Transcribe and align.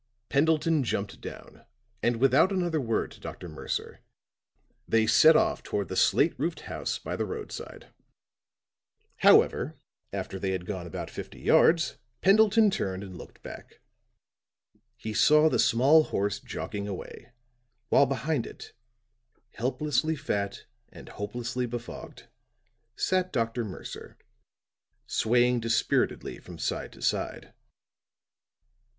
Pendleton 0.29 0.83
jumped 0.83 1.21
down, 1.21 1.63
and 2.01 2.15
without 2.15 2.51
another 2.51 2.81
word 2.81 3.11
to 3.11 3.19
Dr. 3.19 3.47
Mercer, 3.47 3.99
they 4.87 5.05
set 5.05 5.35
off 5.35 5.61
toward 5.61 5.89
the 5.89 5.95
slate 5.95 6.33
roofed 6.39 6.61
house 6.61 6.97
by 6.97 7.15
the 7.15 7.23
roadside. 7.27 7.89
However, 9.17 9.75
after 10.11 10.39
they 10.39 10.53
had 10.53 10.65
gone 10.65 10.87
about 10.87 11.11
fifty 11.11 11.39
yards, 11.39 11.97
Pendleton 12.21 12.71
turned 12.71 13.03
and 13.03 13.15
looked 13.15 13.43
back. 13.43 13.79
He 14.97 15.13
saw 15.13 15.49
the 15.49 15.59
small 15.59 16.05
horse 16.05 16.39
jogging 16.39 16.87
away, 16.87 17.31
while 17.89 18.07
behind 18.07 18.47
it, 18.47 18.73
helplessly 19.53 20.15
fat 20.15 20.65
and 20.89 21.09
hopelessly 21.09 21.67
befogged, 21.67 22.27
sat 22.95 23.31
Dr. 23.31 23.63
Mercer, 23.63 24.17
swaying 25.05 25.59
dispiritedly 25.59 26.39
from 26.39 26.57
side 26.57 26.91
to 26.93 27.03
side. 27.03 27.53